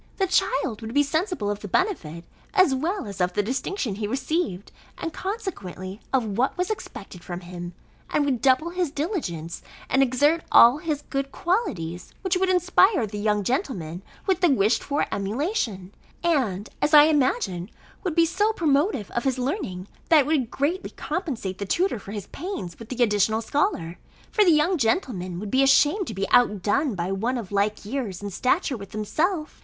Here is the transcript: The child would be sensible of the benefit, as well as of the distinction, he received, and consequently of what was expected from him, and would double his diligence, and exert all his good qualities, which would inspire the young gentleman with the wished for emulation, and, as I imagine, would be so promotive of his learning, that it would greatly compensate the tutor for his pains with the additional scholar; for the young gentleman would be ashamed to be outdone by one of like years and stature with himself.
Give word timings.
The 0.17 0.25
child 0.25 0.81
would 0.81 0.95
be 0.95 1.03
sensible 1.03 1.51
of 1.51 1.59
the 1.59 1.67
benefit, 1.67 2.25
as 2.55 2.73
well 2.73 3.05
as 3.05 3.21
of 3.21 3.33
the 3.33 3.43
distinction, 3.43 3.93
he 3.93 4.07
received, 4.07 4.71
and 4.97 5.13
consequently 5.13 5.99
of 6.11 6.25
what 6.39 6.57
was 6.57 6.71
expected 6.71 7.23
from 7.23 7.41
him, 7.41 7.75
and 8.09 8.25
would 8.25 8.41
double 8.41 8.71
his 8.71 8.89
diligence, 8.89 9.61
and 9.91 10.01
exert 10.01 10.43
all 10.51 10.79
his 10.79 11.03
good 11.11 11.31
qualities, 11.31 12.15
which 12.23 12.35
would 12.35 12.49
inspire 12.49 13.05
the 13.05 13.19
young 13.19 13.43
gentleman 13.43 14.01
with 14.25 14.41
the 14.41 14.49
wished 14.49 14.81
for 14.81 15.05
emulation, 15.11 15.93
and, 16.23 16.69
as 16.81 16.95
I 16.95 17.03
imagine, 17.03 17.69
would 18.03 18.15
be 18.15 18.25
so 18.25 18.53
promotive 18.53 19.11
of 19.11 19.23
his 19.23 19.37
learning, 19.37 19.87
that 20.09 20.21
it 20.21 20.25
would 20.25 20.49
greatly 20.49 20.89
compensate 20.89 21.59
the 21.59 21.67
tutor 21.67 21.99
for 21.99 22.11
his 22.11 22.25
pains 22.25 22.79
with 22.79 22.89
the 22.89 23.03
additional 23.03 23.43
scholar; 23.43 23.99
for 24.31 24.43
the 24.43 24.49
young 24.51 24.79
gentleman 24.79 25.39
would 25.39 25.51
be 25.51 25.61
ashamed 25.61 26.07
to 26.07 26.15
be 26.15 26.27
outdone 26.31 26.95
by 26.95 27.11
one 27.11 27.37
of 27.37 27.51
like 27.51 27.85
years 27.85 28.23
and 28.23 28.33
stature 28.33 28.75
with 28.75 28.93
himself. 28.93 29.59